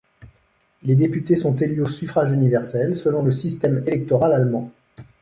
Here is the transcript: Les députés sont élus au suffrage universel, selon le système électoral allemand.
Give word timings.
Les 0.81 0.95
députés 0.95 1.35
sont 1.35 1.55
élus 1.57 1.83
au 1.83 1.85
suffrage 1.85 2.31
universel, 2.31 2.97
selon 2.97 3.21
le 3.23 3.31
système 3.31 3.83
électoral 3.85 4.33
allemand. 4.33 4.71